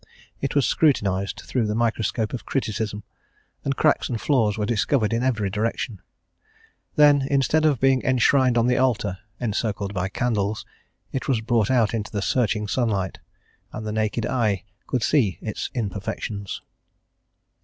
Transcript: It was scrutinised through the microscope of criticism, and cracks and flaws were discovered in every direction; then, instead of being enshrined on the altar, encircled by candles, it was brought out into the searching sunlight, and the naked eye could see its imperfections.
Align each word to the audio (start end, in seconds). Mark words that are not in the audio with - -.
It 0.41 0.55
was 0.55 0.65
scrutinised 0.65 1.43
through 1.45 1.67
the 1.67 1.75
microscope 1.75 2.33
of 2.33 2.43
criticism, 2.43 3.03
and 3.63 3.75
cracks 3.75 4.09
and 4.09 4.19
flaws 4.19 4.57
were 4.57 4.65
discovered 4.65 5.13
in 5.13 5.21
every 5.21 5.51
direction; 5.51 6.01
then, 6.95 7.27
instead 7.29 7.65
of 7.65 7.79
being 7.79 8.01
enshrined 8.01 8.57
on 8.57 8.65
the 8.65 8.77
altar, 8.77 9.19
encircled 9.39 9.93
by 9.93 10.09
candles, 10.09 10.65
it 11.11 11.27
was 11.27 11.41
brought 11.41 11.69
out 11.69 11.93
into 11.93 12.09
the 12.09 12.23
searching 12.23 12.67
sunlight, 12.67 13.19
and 13.71 13.85
the 13.85 13.91
naked 13.91 14.25
eye 14.25 14.63
could 14.87 15.03
see 15.03 15.37
its 15.39 15.69
imperfections. 15.75 16.63